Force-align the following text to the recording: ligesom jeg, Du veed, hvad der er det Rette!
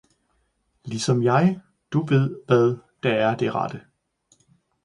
ligesom 0.83 1.23
jeg, 1.23 1.61
Du 1.91 2.05
veed, 2.05 2.35
hvad 2.47 2.79
der 3.03 3.11
er 3.13 3.35
det 3.35 3.55
Rette! 3.55 3.81